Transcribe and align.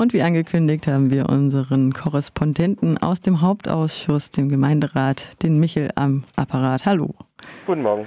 Und 0.00 0.14
wie 0.14 0.22
angekündigt 0.22 0.86
haben 0.86 1.10
wir 1.10 1.28
unseren 1.28 1.92
Korrespondenten 1.92 2.96
aus 2.96 3.20
dem 3.20 3.42
Hauptausschuss, 3.42 4.30
dem 4.30 4.48
Gemeinderat, 4.48 5.42
den 5.42 5.58
Michel 5.60 5.90
am 5.94 6.24
Apparat. 6.36 6.86
Hallo. 6.86 7.14
Guten 7.66 7.82
Morgen. 7.82 8.06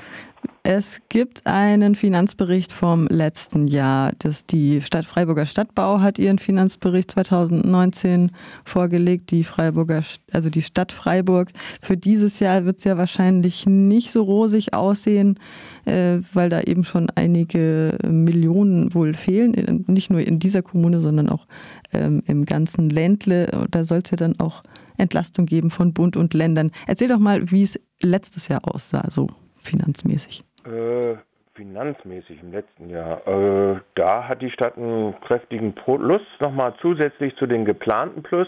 Es 0.65 1.01
gibt 1.09 1.45
einen 1.45 1.93
Finanzbericht 1.93 2.71
vom 2.71 3.07
letzten 3.07 3.67
Jahr. 3.67 4.13
Das 4.19 4.45
die 4.45 4.79
Stadt 4.79 5.05
Freiburger 5.05 5.45
Stadtbau 5.45 5.99
hat 5.99 6.19
ihren 6.19 6.39
Finanzbericht 6.39 7.11
2019 7.11 8.31
vorgelegt. 8.63 9.31
Die 9.31 9.43
Freiburger, 9.43 10.01
also 10.31 10.49
die 10.49 10.61
Stadt 10.61 10.93
Freiburg. 10.93 11.49
Für 11.81 11.97
dieses 11.97 12.39
Jahr 12.39 12.63
wird 12.63 12.77
es 12.77 12.85
ja 12.85 12.97
wahrscheinlich 12.97 13.65
nicht 13.65 14.11
so 14.11 14.23
rosig 14.23 14.73
aussehen, 14.73 15.37
äh, 15.83 16.19
weil 16.31 16.47
da 16.47 16.61
eben 16.61 16.85
schon 16.85 17.09
einige 17.13 17.97
Millionen 18.07 18.93
wohl 18.93 19.15
fehlen. 19.15 19.83
Nicht 19.87 20.11
nur 20.11 20.21
in 20.21 20.39
dieser 20.39 20.61
Kommune, 20.61 21.01
sondern 21.01 21.27
auch 21.27 21.45
ähm, 21.91 22.23
im 22.25 22.45
ganzen 22.45 22.89
Ländle. 22.89 23.67
Da 23.69 23.83
soll 23.83 23.99
es 24.03 24.11
ja 24.11 24.17
dann 24.17 24.39
auch 24.39 24.63
Entlastung 24.97 25.45
geben 25.45 25.69
von 25.69 25.93
Bund 25.93 26.17
und 26.17 26.33
Ländern. 26.33 26.71
Erzähl 26.87 27.07
doch 27.07 27.19
mal, 27.19 27.51
wie 27.51 27.63
es 27.63 27.79
letztes 28.01 28.47
Jahr 28.47 28.61
aussah, 28.63 29.09
so 29.09 29.27
finanzmäßig. 29.61 30.43
Äh, 30.65 31.15
finanzmäßig 31.55 32.41
im 32.41 32.51
letzten 32.51 32.89
Jahr. 32.89 33.27
Äh, 33.27 33.79
da 33.95 34.27
hat 34.27 34.41
die 34.41 34.49
Stadt 34.49 34.77
einen 34.77 35.15
kräftigen 35.21 35.73
Plus 35.73 36.21
nochmal 36.39 36.73
zusätzlich 36.81 37.35
zu 37.35 37.45
den 37.45 37.65
geplanten 37.65 38.23
Plus 38.23 38.47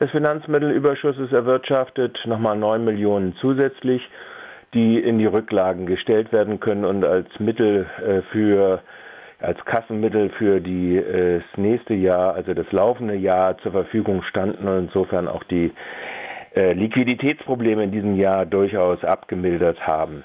des 0.00 0.10
Finanzmittelüberschusses 0.10 1.32
erwirtschaftet, 1.32 2.18
nochmal 2.24 2.56
9 2.56 2.84
Millionen 2.84 3.34
zusätzlich, 3.40 4.02
die 4.74 4.98
in 4.98 5.18
die 5.18 5.26
Rücklagen 5.26 5.86
gestellt 5.86 6.32
werden 6.32 6.60
können 6.60 6.84
und 6.84 7.04
als 7.04 7.28
Mittel 7.38 7.86
äh, 8.04 8.22
für 8.32 8.82
als 9.40 9.64
Kassenmittel 9.64 10.30
für 10.30 10.60
die, 10.60 10.96
äh, 10.96 11.40
das 11.40 11.58
nächste 11.58 11.94
Jahr, 11.94 12.34
also 12.34 12.54
das 12.54 12.70
laufende 12.72 13.14
Jahr 13.14 13.58
zur 13.58 13.72
Verfügung 13.72 14.22
standen 14.22 14.66
und 14.66 14.86
insofern 14.86 15.28
auch 15.28 15.44
die 15.44 15.72
äh, 16.54 16.72
Liquiditätsprobleme 16.72 17.84
in 17.84 17.92
diesem 17.92 18.16
Jahr 18.16 18.46
durchaus 18.46 19.04
abgemildert 19.04 19.78
haben. 19.86 20.24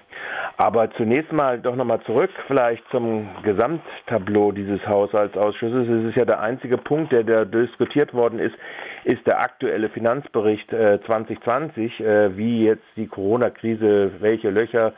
Aber 0.58 0.90
zunächst 0.92 1.32
mal 1.32 1.60
doch 1.60 1.76
nochmal 1.76 2.02
zurück 2.06 2.30
vielleicht 2.48 2.84
zum 2.92 3.28
Gesamttableau 3.44 4.52
dieses 4.52 4.86
Haushaltsausschusses. 4.88 5.88
Es 5.88 6.10
ist 6.10 6.16
ja 6.16 6.26
der 6.26 6.40
einzige 6.40 6.78
Punkt, 6.78 7.12
der 7.12 7.24
da 7.24 7.46
diskutiert 7.46 8.14
worden 8.14 8.40
ist, 8.40 8.56
ist 9.04 9.26
der 9.28 9.42
aktuelle 9.42 9.90
Finanzbericht 9.90 10.72
äh, 10.72 11.00
2020, 11.06 12.00
äh, 12.00 12.38
wie 12.38 12.66
jetzt 12.66 12.86
die 12.96 13.08
Corona-Krise, 13.08 14.12
welche 14.20 14.50
Löcher 14.50 14.94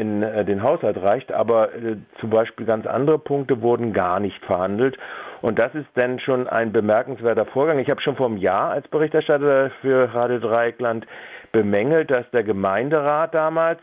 in 0.00 0.22
äh, 0.22 0.44
den 0.44 0.62
Haushalt 0.62 1.00
reicht. 1.02 1.32
Aber 1.32 1.74
äh, 1.74 1.96
zum 2.20 2.30
Beispiel 2.30 2.66
ganz 2.66 2.86
andere 2.86 3.18
Punkte 3.18 3.60
wurden 3.62 3.92
gar 3.92 4.20
nicht 4.20 4.42
verhandelt. 4.44 4.96
Und 5.40 5.58
das 5.58 5.74
ist 5.74 5.88
dann 5.94 6.20
schon 6.20 6.48
ein 6.48 6.72
bemerkenswerter 6.72 7.46
Vorgang. 7.46 7.78
Ich 7.78 7.90
habe 7.90 8.00
schon 8.00 8.16
vor 8.16 8.26
einem 8.26 8.36
Jahr 8.36 8.70
als 8.70 8.86
Berichterstatter 8.88 9.70
für 9.80 10.14
Radio 10.14 10.38
Dreieckland 10.38 11.06
bemängelt, 11.50 12.10
dass 12.10 12.30
der 12.30 12.44
Gemeinderat 12.44 13.34
damals 13.34 13.80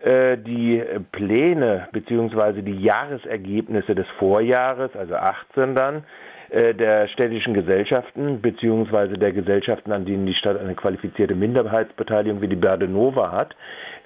äh, 0.00 0.36
die 0.36 0.82
Pläne 1.12 1.88
bzw. 1.92 2.62
die 2.62 2.80
Jahresergebnisse 2.80 3.94
des 3.94 4.06
Vorjahres, 4.18 4.90
also 4.94 5.14
18 5.14 5.74
dann, 5.74 6.04
äh, 6.50 6.74
der 6.74 7.08
städtischen 7.08 7.52
Gesellschaften 7.52 8.40
bzw. 8.40 9.16
der 9.16 9.32
Gesellschaften, 9.32 9.92
an 9.92 10.04
denen 10.04 10.26
die 10.26 10.34
Stadt 10.34 10.58
eine 10.58 10.74
qualifizierte 10.74 11.34
Minderheitsbeteiligung 11.34 12.40
wie 12.40 12.48
die 12.48 12.56
Berdenova 12.56 13.32
hat, 13.32 13.54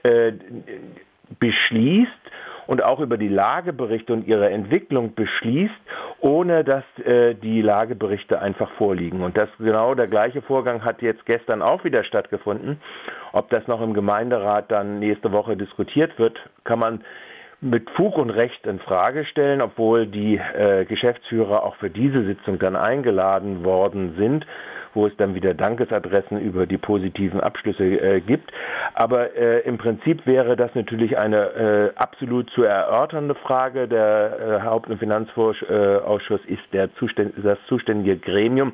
äh, 0.03 0.33
beschließt 1.39 2.11
und 2.67 2.85
auch 2.85 3.01
über 3.01 3.17
die 3.17 3.29
Lageberichte 3.29 4.13
und 4.13 4.27
ihre 4.27 4.51
Entwicklung 4.51 5.15
beschließt, 5.15 5.75
ohne 6.21 6.65
dass 6.65 6.85
äh, 7.05 7.35
die 7.35 7.61
Lageberichte 7.63 8.41
einfach 8.41 8.71
vorliegen. 8.73 9.23
Und 9.23 9.37
das 9.37 9.49
genau 9.59 9.95
der 9.95 10.07
gleiche 10.07 10.43
Vorgang 10.43 10.85
hat 10.85 11.03
jetzt 11.03 11.27
gestern 11.27 11.63
auch 11.63 11.85
wieder 11.85 12.05
stattgefunden. 12.05 12.81
Ob 13.33 13.51
das 13.51 13.67
noch 13.67 13.81
im 13.81 13.95
Gemeinderat 13.95 14.71
dann 14.71 15.01
nächste 15.01 15.33
Woche 15.33 15.57
diskutiert 15.57 16.19
wird, 16.19 16.39
kann 16.65 16.79
man 16.79 17.05
mit 17.63 17.89
Fug 17.91 18.19
und 18.19 18.31
Recht 18.31 18.67
in 18.67 18.81
Frage 18.81 19.25
stellen, 19.25 19.63
obwohl 19.63 20.07
die 20.07 20.37
äh, 20.37 20.85
Geschäftsführer 20.85 21.63
auch 21.65 21.77
für 21.77 21.91
diese 21.91 22.25
Sitzung 22.25 22.59
dann 22.59 22.77
eingeladen 22.77 23.65
worden 23.65 24.15
sind 24.19 24.45
wo 24.95 25.07
es 25.07 25.17
dann 25.17 25.35
wieder 25.35 25.55
Dankesadressen 25.55 26.41
über 26.41 26.67
die 26.67 26.79
positiven 26.79 27.41
Abschlüsse 27.41 27.85
äh, 27.85 28.21
gibt. 28.21 28.53
Aber 28.95 29.35
äh, 29.35 29.61
im 29.61 29.79
Prinzip 29.79 30.27
wäre 30.27 30.57
das 30.57 30.75
natürlich 30.75 31.19
eine 31.19 31.93
äh, 31.95 31.99
absolut 31.99 32.51
zu 32.51 32.63
erörternde 32.63 33.35
Frage. 33.35 33.89
Der 33.89 34.61
äh, 34.63 34.67
Haupt- 34.67 34.91
und 34.91 34.99
Finanzausschuss 34.99 36.41
ist 36.47 36.63
der 36.73 36.95
Zuständ 36.97 37.35
das 37.43 37.59
zuständige 37.69 38.17
Gremium 38.19 38.73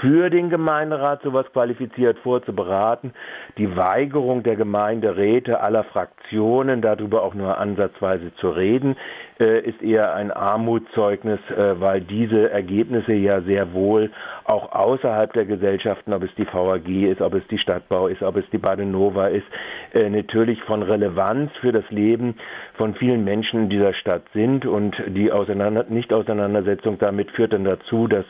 für 0.00 0.30
den 0.30 0.50
Gemeinderat 0.50 1.22
sowas 1.22 1.46
qualifiziert 1.52 2.18
vorzuberaten. 2.20 3.12
Die 3.58 3.76
Weigerung 3.76 4.42
der 4.42 4.56
Gemeinderäte 4.56 5.60
aller 5.60 5.84
Fraktionen, 5.84 6.82
darüber 6.82 7.22
auch 7.22 7.34
nur 7.34 7.58
ansatzweise 7.58 8.34
zu 8.36 8.50
reden, 8.50 8.96
äh, 9.38 9.60
ist 9.60 9.82
eher 9.82 10.14
ein 10.14 10.30
Armutszeugnis, 10.30 11.40
äh, 11.50 11.80
weil 11.80 12.00
diese 12.00 12.50
Ergebnisse 12.50 13.12
ja 13.12 13.42
sehr 13.42 13.72
wohl 13.74 14.10
auch 14.44 14.72
außerhalb 14.72 15.32
der 15.32 15.44
Gesellschaften, 15.44 16.12
ob 16.12 16.22
es 16.22 16.34
die 16.36 16.46
VAG 16.46 16.88
ist, 16.88 17.20
ob 17.20 17.34
es 17.34 17.46
die 17.48 17.58
Stadtbau 17.58 18.08
ist, 18.08 18.22
ob 18.22 18.36
es 18.36 18.44
die 18.50 18.58
Badenova 18.58 19.28
ist, 19.28 19.46
äh, 19.92 20.08
natürlich 20.08 20.62
von 20.62 20.82
Relevanz 20.82 21.50
für 21.60 21.72
das 21.72 21.84
Leben 21.90 22.36
von 22.74 22.94
vielen 22.94 23.24
Menschen 23.24 23.64
in 23.64 23.68
dieser 23.68 23.92
Stadt 23.94 24.22
sind 24.32 24.66
und 24.66 24.96
die 25.08 25.32
Auseinander 25.32 25.84
Nicht-Auseinandersetzung 25.88 26.98
damit 26.98 27.30
führt 27.32 27.52
dann 27.52 27.64
dazu, 27.64 28.06
dass 28.06 28.24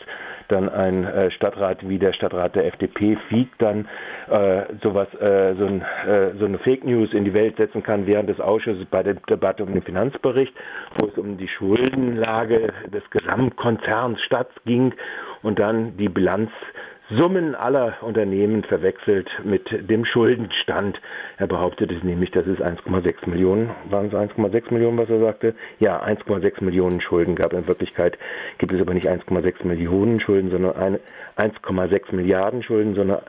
dann 0.49 0.69
ein 0.69 1.05
äh, 1.05 1.31
Stadtrat 1.31 1.87
wie 1.89 1.99
der 1.99 2.13
Stadtrat 2.13 2.55
der 2.55 2.67
FDP 2.67 3.17
Fieg 3.29 3.49
dann 3.59 3.89
äh, 4.29 4.63
sowas, 4.83 5.09
äh, 5.21 5.55
so, 5.59 5.67
ein, 5.67 5.83
äh, 6.07 6.33
so 6.39 6.47
eine 6.47 6.59
Fake 6.59 6.85
News 6.85 7.13
in 7.13 7.25
die 7.25 7.35
Welt 7.35 7.57
setzen 7.57 7.83
kann 7.83 8.07
während 8.07 8.29
des 8.29 8.41
Ausschusses 8.41 8.85
bei 8.91 9.03
der 9.03 9.15
Debatte 9.15 9.63
um 9.65 9.73
den 9.73 9.83
Finanzbericht, 9.83 10.55
wo 10.99 11.07
es 11.07 11.19
um 11.19 11.37
die 11.39 11.49
Schuldenlage 11.49 12.73
des 12.93 13.03
Gesamtkonzerns 13.11 14.21
Stadt 14.23 14.51
ging 14.65 14.95
und 15.43 15.59
dann 15.59 15.97
die 15.97 16.09
Bilanz 16.09 16.51
Summen 17.09 17.55
aller 17.55 18.03
Unternehmen 18.03 18.65
verwechselt 18.65 19.31
mit 19.45 19.69
dem 19.89 20.05
Schuldenstand. 20.05 21.01
Er 21.37 21.47
behauptete 21.47 21.95
nämlich, 22.05 22.33
dass 22.33 22.49
es 22.49 22.59
1,6 22.59 23.31
Millionen, 23.31 23.71
waren 23.91 24.07
es 24.07 24.13
1,6 24.13 24.73
Millionen, 24.73 24.99
was 24.99 25.09
er 25.09 25.21
sagte? 25.21 25.55
Ja, 25.79 26.03
1,6 26.03 26.65
Millionen 26.65 27.01
Schulden 27.01 27.37
gab. 27.37 27.53
In 27.53 27.69
Wirklichkeit 27.69 28.19
gibt 28.59 28.73
es 28.73 28.81
aber 28.81 28.93
nicht 28.93 29.09
1,6 29.09 29.65
Millionen 29.65 30.19
Schulden, 30.19 30.51
sondern 30.51 30.99
1,6 31.37 32.13
Milliarden 32.13 32.65
Schulden, 32.65 32.97
sondern 32.97 33.21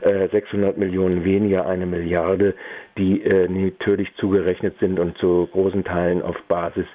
äh, 0.00 0.28
600 0.28 0.78
Millionen 0.78 1.24
weniger 1.24 1.66
eine 1.66 1.84
Milliarde, 1.84 2.54
die 2.98 3.22
äh, 3.22 3.48
natürlich 3.48 4.14
zugerechnet 4.16 4.74
sind 4.80 4.98
und 4.98 5.16
zu 5.18 5.48
großen 5.52 5.84
Teilen 5.84 6.22
auf 6.22 6.36
Basis 6.48 6.86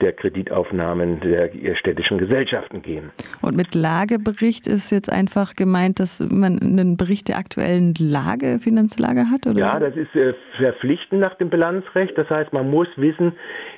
der 0.00 0.12
Kreditaufnahmen 0.12 1.20
der 1.20 1.50
städtischen 1.76 2.18
Gesellschaften 2.18 2.82
gehen. 2.82 3.10
Und 3.42 3.56
mit 3.56 3.74
Lagebericht 3.74 4.66
ist 4.66 4.90
jetzt 4.90 5.12
einfach 5.12 5.54
gemeint, 5.54 6.00
dass 6.00 6.20
man 6.20 6.58
einen 6.60 6.96
Bericht 6.96 7.28
der 7.28 7.36
aktuellen 7.36 7.94
Lage, 7.98 8.58
Finanzlage 8.60 9.30
hat? 9.30 9.46
Oder? 9.46 9.58
Ja, 9.58 9.78
das 9.78 9.94
ist 9.96 10.14
äh, 10.16 10.34
verpflichtend 10.56 11.20
nach 11.20 11.34
dem 11.34 11.50
Bilanzrecht. 11.50 12.16
Das 12.16 12.30
heißt, 12.30 12.52
man 12.52 12.70
muss 12.70 12.88
wissen, 12.96 13.32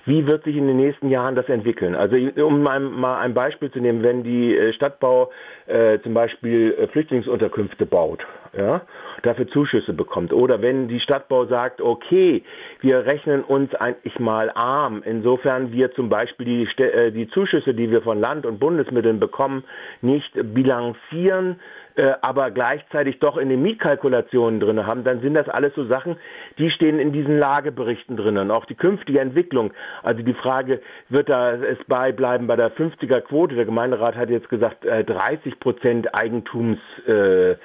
wie 0.07 0.27
wird 0.27 0.45
sich 0.45 0.57
in 0.57 0.67
den 0.67 0.77
nächsten 0.77 1.09
Jahren 1.09 1.35
das 1.35 1.49
entwickeln. 1.49 1.95
Also 1.95 2.17
um 2.45 2.63
mal 2.63 3.19
ein 3.19 3.35
Beispiel 3.35 3.71
zu 3.71 3.81
nehmen, 3.81 4.03
wenn 4.03 4.23
die 4.23 4.57
äh, 4.57 4.73
Stadtbau 4.73 5.31
äh, 5.67 5.99
zum 6.01 6.15
Beispiel 6.15 6.75
äh, 6.79 6.87
Flüchtlingsunterkünfte 6.89 7.87
baut, 7.87 8.25
ja, 8.57 8.83
dafür 9.23 9.49
Zuschüsse 9.49 9.93
bekommt. 9.93 10.33
Oder 10.33 10.61
wenn 10.61 10.89
die 10.89 11.01
Stadtbau 11.01 11.47
sagt, 11.47 11.81
okay, 11.81 12.43
wir 12.81 13.07
rechnen 13.07 13.43
uns 13.43 13.75
eigentlich 13.75 14.19
mal 14.19 14.51
arm, 14.55 15.03
insofern 15.05 15.73
wir 15.73 15.93
zum 15.93 16.09
Beispiel 16.09 16.47
die, 16.47 16.83
äh, 16.83 17.13
die 17.13 17.29
Zuschüsse, 17.29 17.75
die 17.75 17.91
wir 17.91 18.03
von 18.03 18.21
Land- 18.21 18.47
und 18.47 18.59
Bundesmitteln 18.59 19.21
bekommen, 19.21 19.65
nicht 20.03 20.33
bilanzieren, 20.35 21.61
äh, 21.97 22.13
aber 22.23 22.51
gleichzeitig 22.51 23.19
doch 23.19 23.37
in 23.37 23.49
den 23.49 23.63
Mietkalkulationen 23.63 24.61
drin 24.61 24.87
haben, 24.87 25.05
dann 25.05 25.21
sind 25.21 25.35
das 25.35 25.49
alles 25.49 25.75
so 25.75 25.85
Sachen, 25.87 26.17
die 26.59 26.71
stehen 26.71 26.99
in 26.99 27.13
diesen 27.13 27.39
Lageberichten 27.39 28.17
drin. 28.17 28.39
Und 28.39 28.51
auch 28.51 28.65
die 28.65 28.75
künftige 28.75 29.21
Entwicklung, 29.21 29.73
also 30.03 30.23
die 30.23 30.35
Frage, 30.35 30.81
wird 31.09 31.29
da 31.29 31.53
es 31.53 31.79
beibleiben 31.87 32.47
bei 32.47 32.57
der 32.57 32.73
50er 32.73 33.21
Quote? 33.21 33.55
Der 33.55 33.65
Gemeinderat 33.65 34.17
hat 34.17 34.31
jetzt 34.31 34.49
gesagt, 34.49 34.85
30 34.85 35.53
äh, 35.53 35.57
Prozent 35.57 36.15
Eigentumsquote 36.15 37.57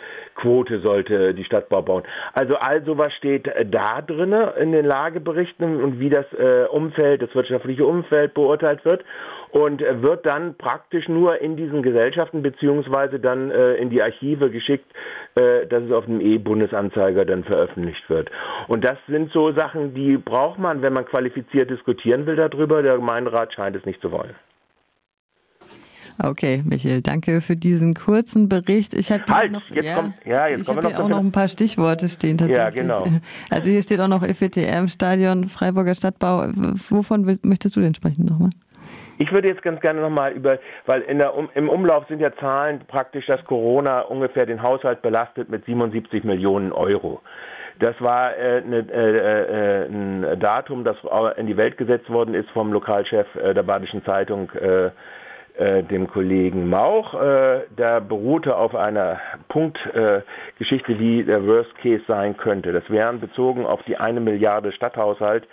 sollte 0.83 1.33
die 1.33 1.45
Stadtbau 1.45 1.81
bauen. 1.81 2.03
Also 2.33 2.55
all 2.55 2.83
sowas 2.83 3.13
steht 3.13 3.47
äh, 3.47 3.65
da 3.65 4.01
drin 4.01 4.33
in 4.59 4.71
den 4.71 4.85
Lageberichten 4.85 5.81
und 5.83 5.99
wie 5.99 6.09
das 6.09 6.25
Umfeld, 6.71 7.21
das 7.21 7.33
wirtschaftliche 7.35 7.85
Umfeld 7.85 8.33
beurteilt 8.33 8.83
wird 8.85 9.03
und 9.51 9.81
wird 9.81 10.25
dann 10.25 10.55
praktisch 10.55 11.07
nur 11.07 11.41
in 11.41 11.55
diesen 11.55 11.81
Gesellschaften 11.81 12.41
beziehungsweise 12.41 13.19
dann 13.19 13.49
äh, 13.51 13.75
in 13.75 13.89
die 13.89 14.01
Archive 14.01 14.16
geschickt, 14.21 14.91
äh, 15.35 15.65
dass 15.67 15.83
es 15.83 15.91
auf 15.91 16.05
dem 16.05 16.21
E-Bundesanzeiger 16.21 17.25
dann 17.25 17.43
veröffentlicht 17.43 18.09
wird. 18.09 18.29
Und 18.67 18.83
das 18.83 18.97
sind 19.07 19.31
so 19.31 19.51
Sachen, 19.53 19.93
die 19.93 20.17
braucht 20.17 20.59
man, 20.59 20.81
wenn 20.81 20.93
man 20.93 21.05
qualifiziert 21.05 21.69
diskutieren 21.69 22.25
will 22.25 22.35
darüber. 22.35 22.81
Der 22.81 22.95
Gemeinderat 22.95 23.53
scheint 23.53 23.75
es 23.75 23.85
nicht 23.85 24.01
zu 24.01 24.11
wollen. 24.11 24.35
Okay, 26.19 26.63
Michael, 26.65 27.01
danke 27.01 27.41
für 27.41 27.55
diesen 27.55 27.93
kurzen 27.93 28.49
Bericht. 28.49 28.95
Ich 28.95 29.11
habe 29.11 29.23
halt, 29.27 29.51
noch, 29.51 29.69
jetzt 29.69 29.85
ja, 29.85 29.95
kommt, 29.95 30.15
ja, 30.25 30.47
jetzt 30.47 30.67
ich 30.67 30.75
habe 30.75 30.87
hier 30.87 30.99
auch 30.99 31.09
noch 31.09 31.19
ein 31.19 31.31
paar 31.31 31.47
Stichworte 31.47 32.09
stehen 32.09 32.39
tatsächlich. 32.39 32.75
Ja, 32.75 32.99
genau. 33.01 33.03
Also 33.51 33.69
hier 33.69 33.83
steht 33.83 33.99
auch 33.99 34.07
noch 34.07 34.25
FETM, 34.25 34.87
Stadion, 34.87 35.47
Freiburger 35.47 35.93
Stadtbau. 35.93 36.47
Wovon 36.89 37.37
möchtest 37.43 37.75
du 37.75 37.81
denn 37.81 37.93
sprechen 37.93 38.25
nochmal? 38.25 38.49
Ich 39.19 39.31
würde 39.31 39.47
jetzt 39.47 39.63
ganz 39.63 39.81
gerne 39.81 40.01
nochmal 40.01 40.33
über, 40.33 40.59
weil 40.85 41.01
der, 41.01 41.35
um, 41.35 41.49
im 41.55 41.69
Umlauf 41.69 42.07
sind 42.07 42.19
ja 42.19 42.31
Zahlen 42.35 42.81
praktisch, 42.87 43.25
dass 43.25 43.43
Corona 43.45 44.01
ungefähr 44.01 44.45
den 44.45 44.61
Haushalt 44.61 45.01
belastet 45.01 45.49
mit 45.49 45.65
77 45.65 46.23
Millionen 46.23 46.71
Euro. 46.71 47.21
Das 47.79 47.95
war 47.99 48.35
äh, 48.35 48.61
ne, 48.61 48.85
äh, 48.91 49.17
äh, 49.17 49.87
ein 49.87 50.39
Datum, 50.39 50.83
das 50.83 50.97
in 51.37 51.47
die 51.47 51.57
Welt 51.57 51.77
gesetzt 51.77 52.09
worden 52.09 52.33
ist 52.33 52.49
vom 52.51 52.73
Lokalchef 52.73 53.27
äh, 53.35 53.53
der 53.53 53.63
Badischen 53.63 54.03
Zeitung, 54.03 54.51
äh, 54.51 54.89
äh, 55.57 55.83
dem 55.83 56.07
Kollegen 56.07 56.69
Mauch. 56.69 57.15
der 57.77 58.01
beruhte 58.01 58.55
auf 58.55 58.75
einer 58.75 59.19
Punktgeschichte, 59.47 60.99
wie 60.99 61.23
der 61.23 61.45
Worst 61.47 61.75
Case 61.81 62.03
sein 62.07 62.37
könnte. 62.37 62.71
Das 62.71 62.87
wären 62.89 63.19
bezogen 63.19 63.65
auf 63.65 63.81
die 63.83 63.97
eine 63.97 64.19
Milliarde 64.19 64.71
Stadthaushalt 64.71 65.47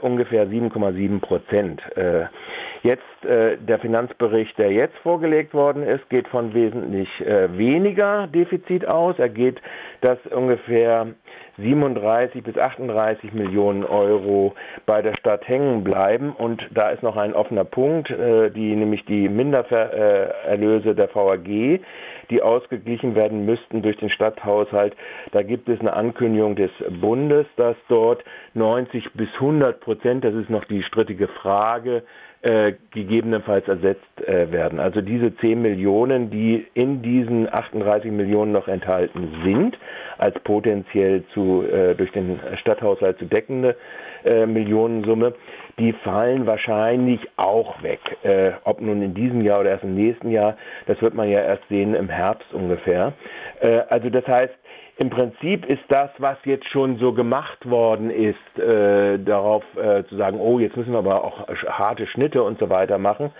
ungefähr 0.00 0.46
7,7 0.46 1.20
Prozent. 1.20 1.82
Jetzt 2.82 3.02
der 3.22 3.78
Finanzbericht, 3.80 4.56
der 4.58 4.70
jetzt 4.70 4.96
vorgelegt 4.98 5.52
worden 5.52 5.82
ist, 5.82 6.08
geht 6.08 6.28
von 6.28 6.54
wesentlich 6.54 7.08
weniger 7.20 8.28
Defizit 8.28 8.86
aus. 8.86 9.18
Er 9.18 9.28
geht, 9.28 9.60
dass 10.00 10.18
ungefähr 10.30 11.08
37 11.58 12.42
bis 12.42 12.56
38 12.56 13.32
Millionen 13.32 13.84
Euro 13.84 14.54
bei 14.86 15.02
der 15.02 15.14
Stadt 15.14 15.46
hängen 15.48 15.82
bleiben. 15.82 16.32
Und 16.32 16.66
da 16.70 16.90
ist 16.90 17.02
noch 17.02 17.16
ein 17.16 17.34
offener 17.34 17.64
Punkt, 17.64 18.10
äh, 18.10 18.50
die 18.50 18.74
nämlich 18.76 19.04
die 19.04 19.28
Mindererlöse 19.28 20.94
der 20.94 21.14
VAG, 21.14 21.80
die 22.30 22.42
ausgeglichen 22.42 23.14
werden 23.14 23.44
müssten 23.44 23.82
durch 23.82 23.96
den 23.96 24.10
Stadthaushalt. 24.10 24.94
Da 25.32 25.42
gibt 25.42 25.68
es 25.68 25.80
eine 25.80 25.94
Ankündigung 25.94 26.54
des 26.54 26.70
Bundes, 27.00 27.46
dass 27.56 27.76
dort 27.88 28.22
90 28.54 29.12
bis 29.14 29.28
100 29.34 29.80
Prozent, 29.80 30.24
das 30.24 30.34
ist 30.34 30.50
noch 30.50 30.64
die 30.64 30.82
strittige 30.82 31.28
Frage, 31.28 32.02
äh, 32.42 32.74
gegebenenfalls 32.92 33.66
ersetzt 33.66 34.20
äh, 34.26 34.50
werden. 34.52 34.78
Also 34.78 35.00
diese 35.00 35.36
10 35.36 35.60
Millionen, 35.60 36.30
die 36.30 36.66
in 36.74 37.02
diesen 37.02 37.52
38 37.52 38.12
Millionen 38.12 38.52
noch 38.52 38.68
enthalten 38.68 39.42
sind, 39.44 39.76
als 40.18 40.38
potenziell 40.44 41.24
zu, 41.34 41.64
äh, 41.64 41.94
durch 41.94 42.12
den 42.12 42.38
Stadthaushalt 42.60 43.18
zu 43.18 43.24
deckende 43.24 43.76
äh, 44.24 44.46
Millionensumme, 44.46 45.34
die 45.78 45.92
fallen 45.92 46.46
wahrscheinlich 46.46 47.20
auch 47.36 47.82
weg. 47.82 48.00
Äh, 48.22 48.52
ob 48.64 48.80
nun 48.80 49.02
in 49.02 49.14
diesem 49.14 49.40
Jahr 49.42 49.60
oder 49.60 49.70
erst 49.70 49.84
im 49.84 49.94
nächsten 49.94 50.30
Jahr, 50.30 50.56
das 50.86 51.00
wird 51.02 51.14
man 51.14 51.28
ja 51.28 51.40
erst 51.40 51.66
sehen 51.68 51.94
im 51.94 52.08
Herbst 52.08 52.52
ungefähr. 52.52 53.14
Äh, 53.60 53.80
also 53.88 54.10
das 54.10 54.26
heißt, 54.26 54.54
im 54.98 55.10
Prinzip 55.10 55.64
ist 55.66 55.82
das, 55.88 56.10
was 56.18 56.36
jetzt 56.44 56.68
schon 56.70 56.98
so 56.98 57.12
gemacht 57.12 57.70
worden 57.70 58.10
ist, 58.10 58.58
äh, 58.58 59.16
darauf 59.18 59.62
äh, 59.76 60.02
zu 60.08 60.16
sagen, 60.16 60.40
oh, 60.40 60.58
jetzt 60.58 60.76
müssen 60.76 60.90
wir 60.90 60.98
aber 60.98 61.22
auch 61.22 61.46
harte 61.68 62.08
Schnitte 62.08 62.42
und 62.42 62.58
so 62.58 62.68
weiter 62.68 62.98
machen, 62.98 63.30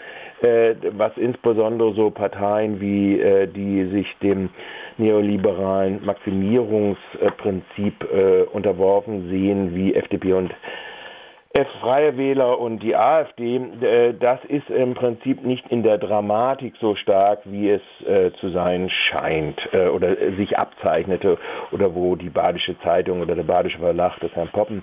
äh, 0.40 0.76
was 0.92 1.10
insbesondere 1.16 1.94
so 1.94 2.10
Parteien 2.10 2.80
wie 2.80 3.20
äh, 3.20 3.48
die 3.48 3.86
sich 3.90 4.06
dem 4.22 4.50
neoliberalen 4.98 6.04
Maximierungsprinzip 6.04 8.08
äh, 8.12 8.42
unterworfen 8.52 9.28
sehen, 9.28 9.74
wie 9.74 9.94
FDP 9.94 10.34
und 10.34 10.54
Freie 11.80 12.16
Wähler 12.16 12.58
und 12.58 12.82
die 12.82 12.96
AfD, 12.96 13.56
äh, 13.56 14.14
das 14.14 14.38
ist 14.48 14.68
im 14.70 14.94
Prinzip 14.94 15.44
nicht 15.44 15.66
in 15.70 15.82
der 15.82 15.98
Dramatik 15.98 16.74
so 16.80 16.94
stark, 16.94 17.40
wie 17.44 17.70
es 17.70 17.82
äh, 18.06 18.32
zu 18.40 18.50
sein 18.50 18.90
scheint 18.90 19.60
äh, 19.72 19.88
oder 19.88 20.14
sich 20.36 20.58
abzeichnete 20.58 21.38
oder 21.72 21.94
wo 21.94 22.16
die 22.16 22.30
Badische 22.30 22.78
Zeitung 22.80 23.20
oder 23.22 23.34
der 23.34 23.44
Badische 23.44 23.78
Verlag 23.78 24.18
des 24.20 24.32
Herrn 24.32 24.48
Poppen 24.48 24.82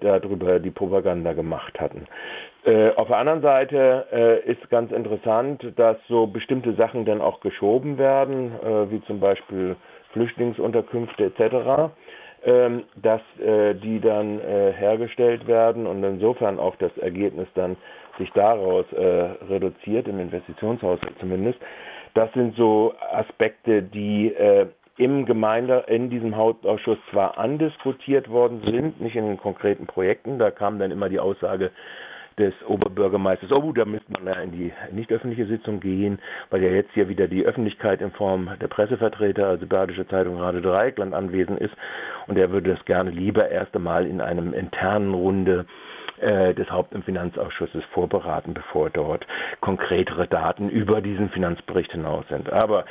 darüber 0.00 0.60
die 0.60 0.70
Propaganda 0.70 1.32
gemacht 1.32 1.80
hatten. 1.80 2.06
Auf 2.94 3.08
der 3.08 3.16
anderen 3.16 3.42
Seite 3.42 4.44
ist 4.46 4.70
ganz 4.70 4.92
interessant, 4.92 5.72
dass 5.74 5.96
so 6.06 6.28
bestimmte 6.28 6.74
Sachen 6.74 7.04
dann 7.04 7.20
auch 7.20 7.40
geschoben 7.40 7.98
werden, 7.98 8.52
wie 8.88 9.02
zum 9.06 9.18
Beispiel 9.18 9.74
Flüchtlingsunterkünfte 10.12 11.24
etc 11.24 11.90
ähm, 12.44 12.84
dass 12.96 13.20
äh, 13.40 13.74
die 13.74 14.00
dann 14.00 14.40
äh, 14.40 14.72
hergestellt 14.72 15.46
werden 15.46 15.86
und 15.86 16.02
insofern 16.04 16.58
auch 16.58 16.76
das 16.76 16.96
Ergebnis 16.98 17.48
dann 17.54 17.76
sich 18.18 18.30
daraus 18.32 18.84
äh, 18.92 19.02
reduziert, 19.48 20.08
im 20.08 20.18
Investitionshaus 20.20 20.98
zumindest. 21.20 21.58
Das 22.14 22.32
sind 22.32 22.56
so 22.56 22.94
Aspekte, 23.12 23.82
die 23.82 24.32
äh, 24.34 24.66
im 24.96 25.26
Gemeinde, 25.26 25.84
in 25.86 26.10
diesem 26.10 26.36
Hauptausschuss 26.36 26.98
zwar 27.10 27.38
andiskutiert 27.38 28.28
worden 28.28 28.62
sind, 28.64 29.00
nicht 29.00 29.14
in 29.14 29.26
den 29.26 29.36
konkreten 29.36 29.86
Projekten, 29.86 30.38
da 30.38 30.50
kam 30.50 30.78
dann 30.80 30.90
immer 30.90 31.08
die 31.08 31.20
Aussage, 31.20 31.70
des 32.38 32.54
Oberbürgermeisters, 32.66 33.50
oh, 33.52 33.72
da 33.72 33.84
müsste 33.84 34.12
man 34.12 34.26
ja 34.26 34.40
in 34.40 34.52
die 34.52 34.72
nicht 34.92 35.10
öffentliche 35.12 35.46
Sitzung 35.46 35.80
gehen, 35.80 36.18
weil 36.50 36.62
ja 36.62 36.70
jetzt 36.70 36.92
hier 36.92 37.08
wieder 37.08 37.28
die 37.28 37.44
Öffentlichkeit 37.44 38.00
in 38.00 38.12
Form 38.12 38.50
der 38.60 38.68
Pressevertreter, 38.68 39.48
also 39.48 39.66
Badische 39.66 40.06
Zeitung 40.08 40.38
Radio 40.38 40.60
Dreieckland 40.60 41.14
anwesend 41.14 41.60
ist 41.60 41.74
und 42.26 42.38
er 42.38 42.50
würde 42.50 42.74
das 42.74 42.84
gerne 42.84 43.10
lieber 43.10 43.50
erst 43.50 43.74
einmal 43.74 44.06
in 44.06 44.20
einem 44.20 44.54
internen 44.54 45.14
Runde 45.14 45.66
äh, 46.20 46.54
des 46.54 46.70
Haupt- 46.70 46.94
und 46.94 47.04
Finanzausschusses 47.04 47.84
vorberaten, 47.92 48.54
bevor 48.54 48.90
dort 48.90 49.26
konkretere 49.60 50.26
Daten 50.26 50.68
über 50.68 51.00
diesen 51.00 51.30
Finanzbericht 51.30 51.92
hinaus 51.92 52.24
sind. 52.28 52.52
Aber 52.52 52.84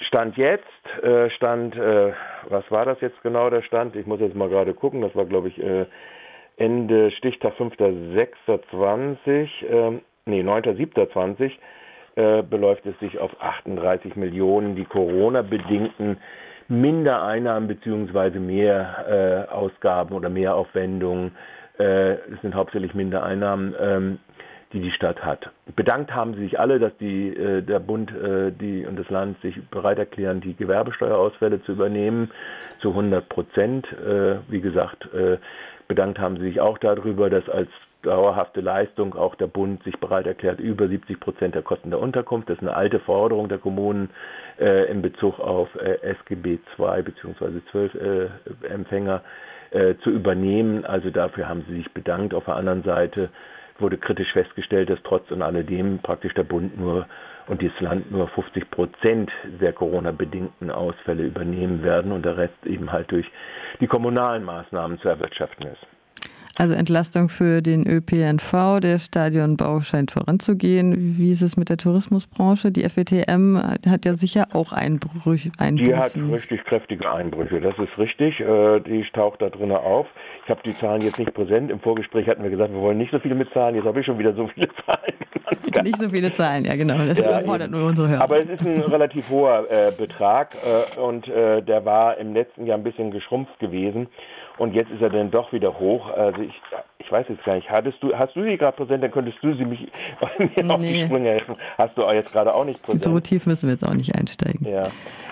Stand 0.00 0.36
jetzt, 0.36 0.64
äh, 1.02 1.30
Stand, 1.30 1.76
äh, 1.76 2.12
was 2.48 2.70
war 2.70 2.84
das 2.84 3.00
jetzt 3.00 3.22
genau 3.22 3.48
der 3.48 3.62
Stand? 3.62 3.96
Ich 3.96 4.06
muss 4.06 4.20
jetzt 4.20 4.34
mal 4.34 4.48
gerade 4.48 4.74
gucken, 4.74 5.00
das 5.00 5.14
war 5.14 5.24
glaube 5.24 5.48
ich 5.48 5.62
äh, 5.62 5.86
Ende 6.56 7.10
Stichtag 7.12 7.54
5.6.20, 7.54 9.66
äh, 9.66 10.00
nee, 10.26 10.42
9.7.20 10.42 11.52
äh, 12.16 12.42
beläuft 12.42 12.86
es 12.86 12.98
sich 13.00 13.18
auf 13.18 13.30
38 13.40 14.16
Millionen, 14.16 14.76
die 14.76 14.84
Corona-bedingten 14.84 16.18
Mindereinnahmen 16.68 17.68
bzw. 17.68 18.38
mehr 18.38 19.48
äh, 19.50 19.52
Ausgaben 19.52 20.14
oder 20.14 20.30
Mehraufwendungen. 20.30 21.32
Äh, 21.78 22.12
es 22.12 22.40
sind 22.42 22.54
hauptsächlich 22.54 22.94
Mindereinnahmen, 22.94 23.74
ähm, 23.80 24.18
die 24.74 24.80
die 24.80 24.90
Stadt 24.90 25.24
hat. 25.24 25.50
Bedankt 25.74 26.14
haben 26.14 26.34
sie 26.34 26.40
sich 26.42 26.60
alle, 26.60 26.78
dass 26.78 26.94
die, 26.98 27.28
äh, 27.28 27.62
der 27.62 27.78
Bund 27.78 28.10
äh, 28.10 28.50
die, 28.52 28.84
und 28.84 28.98
das 28.98 29.08
Land 29.08 29.40
sich 29.40 29.56
bereit 29.70 29.98
erklären, 29.98 30.42
die 30.42 30.54
Gewerbesteuerausfälle 30.54 31.62
zu 31.62 31.72
übernehmen 31.72 32.30
zu 32.80 32.90
100 32.90 33.28
Prozent. 33.28 33.86
Äh, 33.92 34.36
wie 34.48 34.60
gesagt, 34.60 35.08
äh, 35.14 35.38
Bedankt 35.88 36.18
haben 36.18 36.36
sie 36.36 36.44
sich 36.44 36.60
auch 36.60 36.78
darüber, 36.78 37.28
dass 37.28 37.48
als 37.48 37.68
dauerhafte 38.02 38.60
Leistung 38.60 39.14
auch 39.14 39.34
der 39.34 39.46
Bund 39.46 39.82
sich 39.84 39.98
bereit 39.98 40.26
erklärt, 40.26 40.60
über 40.60 40.88
70 40.88 41.20
Prozent 41.20 41.54
der 41.54 41.62
Kosten 41.62 41.90
der 41.90 42.00
Unterkunft, 42.00 42.48
das 42.48 42.56
ist 42.56 42.62
eine 42.62 42.74
alte 42.74 43.00
Forderung 43.00 43.48
der 43.48 43.58
Kommunen 43.58 44.10
äh, 44.58 44.90
in 44.90 45.02
Bezug 45.02 45.40
auf 45.40 45.68
äh, 45.76 45.98
SGB 46.02 46.58
II 46.78 47.02
bzw. 47.02 47.60
12 47.70 47.94
äh, 47.94 48.28
Empfänger 48.68 49.22
äh, 49.70 49.94
zu 50.02 50.10
übernehmen. 50.10 50.84
Also 50.84 51.10
dafür 51.10 51.48
haben 51.48 51.64
sie 51.68 51.76
sich 51.76 51.92
bedankt. 51.92 52.34
Auf 52.34 52.44
der 52.44 52.56
anderen 52.56 52.82
Seite 52.82 53.30
wurde 53.78 53.98
kritisch 53.98 54.32
festgestellt, 54.32 54.90
dass 54.90 55.02
trotz 55.02 55.30
und 55.30 55.42
alledem 55.42 55.98
praktisch 55.98 56.34
der 56.34 56.44
Bund 56.44 56.78
nur 56.78 57.06
und 57.46 57.62
das 57.62 57.78
Land 57.80 58.10
nur 58.10 58.28
50 58.28 58.70
Prozent 58.70 59.30
der 59.60 59.72
Corona-bedingten 59.72 60.70
Ausfälle 60.70 61.24
übernehmen 61.24 61.82
werden 61.82 62.12
und 62.12 62.24
der 62.24 62.36
Rest 62.36 62.66
eben 62.66 62.90
halt 62.90 63.10
durch 63.10 63.26
die 63.80 63.86
kommunalen 63.86 64.44
Maßnahmen 64.44 64.98
zu 65.00 65.08
erwirtschaften 65.08 65.66
ist. 65.66 65.86
Also 66.56 66.74
Entlastung 66.74 67.28
für 67.28 67.62
den 67.62 67.84
ÖPNV, 67.86 68.80
der 68.80 68.98
Stadionbau 68.98 69.80
scheint 69.80 70.12
voranzugehen. 70.12 71.16
Wie 71.18 71.30
ist 71.30 71.42
es 71.42 71.56
mit 71.56 71.68
der 71.68 71.78
Tourismusbranche? 71.78 72.70
Die 72.70 72.88
FETM 72.88 73.58
hat 73.88 74.04
ja 74.04 74.14
sicher 74.14 74.46
auch 74.52 74.72
Einbrüche. 74.72 75.50
Einbrüche. 75.58 75.90
Die 75.90 75.96
hat 75.96 76.16
richtig 76.16 76.64
kräftige 76.64 77.10
Einbrüche, 77.10 77.60
das 77.60 77.76
ist 77.78 77.98
richtig. 77.98 78.38
Äh, 78.38 78.80
die 78.80 79.04
taucht 79.12 79.42
da 79.42 79.50
drin 79.50 79.72
auf. 79.72 80.06
Ich 80.44 80.50
habe 80.50 80.60
die 80.64 80.74
Zahlen 80.74 81.00
jetzt 81.02 81.18
nicht 81.18 81.34
präsent. 81.34 81.70
Im 81.70 81.80
Vorgespräch 81.80 82.28
hatten 82.28 82.42
wir 82.42 82.50
gesagt, 82.50 82.72
wir 82.72 82.80
wollen 82.80 82.98
nicht 82.98 83.10
so 83.10 83.18
viele 83.18 83.34
mit 83.34 83.52
Zahlen. 83.52 83.74
Jetzt 83.74 83.86
habe 83.86 83.98
ich 83.98 84.06
schon 84.06 84.18
wieder 84.18 84.34
so 84.34 84.48
viele 84.48 84.68
Zahlen. 84.86 85.14
nicht 85.84 85.98
so 85.98 86.08
viele 86.08 86.32
Zahlen, 86.32 86.64
ja 86.64 86.76
genau. 86.76 86.98
Das 87.04 87.18
ja, 87.18 87.26
überfordert 87.26 87.70
nur 87.70 87.86
unsere 87.86 88.08
Hörer. 88.08 88.22
Aber 88.22 88.38
es 88.38 88.46
ist 88.46 88.62
ein 88.62 88.80
relativ 88.80 89.28
hoher 89.28 89.64
äh, 89.70 89.92
Betrag 89.96 90.54
äh, 90.54 91.00
und 91.00 91.28
äh, 91.28 91.62
der 91.62 91.84
war 91.84 92.16
im 92.18 92.34
letzten 92.34 92.66
Jahr 92.66 92.78
ein 92.78 92.84
bisschen 92.84 93.10
geschrumpft 93.10 93.58
gewesen. 93.58 94.08
Und 94.58 94.74
jetzt 94.74 94.90
ist 94.90 95.02
er 95.02 95.10
dann 95.10 95.30
doch 95.30 95.52
wieder 95.52 95.78
hoch. 95.78 96.10
Also 96.10 96.42
ich, 96.42 96.54
ich 96.98 97.10
weiß 97.10 97.26
jetzt 97.28 97.44
gar 97.44 97.56
nicht, 97.56 97.68
hattest 97.70 98.02
du, 98.02 98.16
hast 98.16 98.36
du 98.36 98.44
sie 98.44 98.56
gerade 98.56 98.76
präsent, 98.76 99.02
dann 99.02 99.10
könntest 99.10 99.38
du 99.42 99.54
sie 99.54 99.64
mich 99.64 99.80
mir 100.38 100.50
nee. 100.62 100.72
auf 100.72 100.80
die 100.80 101.04
Sprünge 101.04 101.30
helfen. 101.30 101.56
Hast 101.76 101.96
du 101.98 102.02
jetzt 102.02 102.32
gerade 102.32 102.54
auch 102.54 102.64
nicht 102.64 102.82
präsent. 102.82 103.02
So 103.02 103.18
tief 103.20 103.46
müssen 103.46 103.66
wir 103.66 103.72
jetzt 103.72 103.86
auch 103.86 103.94
nicht 103.94 104.14
einsteigen. 104.14 104.66
Ja, 104.66 104.84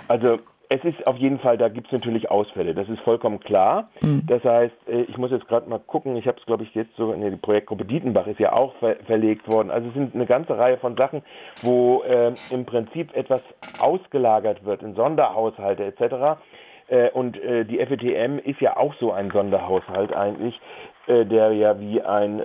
also 0.08 0.38
es 0.72 0.82
ist 0.84 1.06
auf 1.06 1.16
jeden 1.18 1.38
Fall, 1.38 1.58
da 1.58 1.68
gibt 1.68 1.88
es 1.88 1.92
natürlich 1.92 2.30
Ausfälle, 2.30 2.74
das 2.74 2.88
ist 2.88 3.00
vollkommen 3.00 3.40
klar. 3.40 3.90
Mhm. 4.00 4.22
Das 4.26 4.42
heißt, 4.42 4.74
äh, 4.88 5.02
ich 5.02 5.18
muss 5.18 5.30
jetzt 5.30 5.46
gerade 5.46 5.68
mal 5.68 5.78
gucken, 5.78 6.16
ich 6.16 6.26
habe 6.26 6.38
es 6.38 6.46
glaube 6.46 6.64
ich 6.64 6.74
jetzt 6.74 6.96
so, 6.96 7.12
nee, 7.14 7.30
die 7.30 7.36
Projektgruppe 7.36 7.84
Dietenbach 7.84 8.26
ist 8.26 8.40
ja 8.40 8.54
auch 8.54 8.74
ver 8.76 8.96
verlegt 9.06 9.46
worden. 9.48 9.70
Also 9.70 9.88
es 9.88 9.94
sind 9.94 10.14
eine 10.14 10.26
ganze 10.26 10.56
Reihe 10.56 10.78
von 10.78 10.96
Sachen, 10.96 11.22
wo 11.62 12.02
äh, 12.04 12.32
im 12.50 12.64
Prinzip 12.64 13.14
etwas 13.14 13.42
ausgelagert 13.80 14.64
wird 14.64 14.82
in 14.82 14.94
Sonderhaushalte 14.94 15.84
etc. 15.84 16.40
Äh, 16.88 17.10
und 17.10 17.40
äh, 17.42 17.64
die 17.64 17.78
FETM 17.78 18.38
ist 18.38 18.60
ja 18.60 18.76
auch 18.76 18.94
so 18.94 19.12
ein 19.12 19.30
Sonderhaushalt 19.30 20.14
eigentlich, 20.14 20.58
äh, 21.06 21.24
der 21.24 21.52
ja 21.52 21.78
wie 21.80 22.02
ein, 22.02 22.38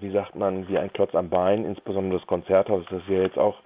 wie 0.00 0.10
sagt 0.10 0.34
man, 0.36 0.68
wie 0.68 0.78
ein 0.78 0.92
Klotz 0.92 1.14
am 1.14 1.28
Bein, 1.28 1.64
insbesondere 1.64 2.18
das 2.18 2.26
Konzerthaus, 2.26 2.84
das 2.90 3.02
ja 3.08 3.22
jetzt 3.22 3.38
auch 3.38 3.56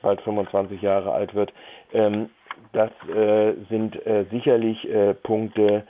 bald 0.00 0.22
25 0.22 0.80
Jahre 0.80 1.12
alt 1.12 1.34
wird, 1.34 1.52
ähm, 1.92 2.30
das 2.72 2.90
sind 3.68 4.00
sicherlich 4.30 4.88
Punkte, 5.22 5.84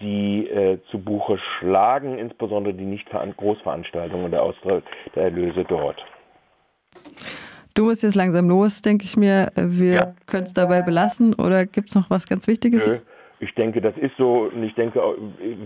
die 0.00 0.48
äh, 0.48 0.78
zu 0.90 0.98
Buche 0.98 1.38
schlagen, 1.38 2.18
insbesondere 2.18 2.74
die 2.74 2.84
nicht 2.84 3.08
Großveranstaltungen 3.36 4.30
der 4.30 4.42
Austritt 4.42 4.84
der 5.14 5.24
Erlöse 5.24 5.64
dort. 5.64 6.02
Du 7.74 7.84
musst 7.84 8.02
jetzt 8.02 8.14
langsam 8.14 8.48
los, 8.48 8.82
denke 8.82 9.04
ich 9.04 9.16
mir. 9.16 9.48
Wir 9.56 9.94
ja. 9.94 10.14
können 10.26 10.44
es 10.44 10.52
dabei 10.52 10.82
belassen 10.82 11.34
oder 11.34 11.66
gibt 11.66 11.88
es 11.88 11.94
noch 11.94 12.10
was 12.10 12.26
ganz 12.26 12.46
Wichtiges? 12.46 12.86
Nö. 12.86 12.98
Ich 13.42 13.56
denke, 13.56 13.80
das 13.80 13.96
ist 13.96 14.16
so 14.16 14.48
und 14.54 14.62
ich 14.62 14.72
denke, 14.76 15.00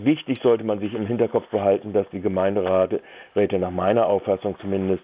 wichtig 0.03 0.39
sollte 0.43 0.65
man 0.65 0.79
sich 0.79 0.95
im 0.95 1.07
Hinterkopf 1.07 1.47
behalten, 1.49 1.93
dass 1.93 2.09
die 2.09 2.23
Gemeinderäte 2.23 3.59
nach 3.59 3.71
meiner 3.71 4.07
Auffassung 4.07 4.57
zumindest 4.63 5.03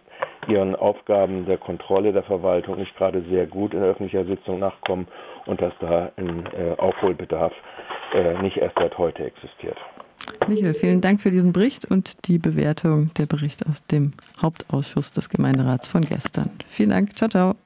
ihren 0.49 0.75
Aufgaben 0.75 1.45
der 1.45 1.59
Kontrolle 1.59 2.15
der 2.15 2.23
Verwaltung 2.23 2.77
nicht 2.79 2.97
gerade 2.97 3.23
sehr 3.29 3.47
gut 3.47 3.75
in 3.75 3.83
öffentlicher 3.83 4.25
Sitzung 4.25 4.59
nachkommen 4.59 5.07
und 5.45 5.61
dass 5.61 5.75
da 5.81 6.13
ein 6.17 6.47
äh, 6.47 6.81
Aufholbedarf 6.81 7.53
äh, 8.15 8.41
nicht 8.41 8.57
erst 8.57 8.79
seit 8.79 8.97
heute 8.97 9.25
existiert. 9.25 9.77
Michael, 10.49 10.75
vielen 10.75 11.01
Dank 11.01 11.21
für 11.21 11.31
diesen 11.31 11.53
Bericht 11.53 11.85
und 11.85 12.27
die 12.27 12.39
Bewertung 12.39 13.11
der 13.15 13.27
Bericht 13.27 13.67
aus 13.67 13.85
dem 13.87 14.13
Hauptausschuss 14.41 15.13
des 15.13 15.29
Gemeinderats 15.29 15.89
von 15.89 16.03
gestern. 16.03 16.51
Vielen 16.69 16.91
Dank. 16.91 17.17
Ciao, 17.17 17.31
ciao. 17.31 17.57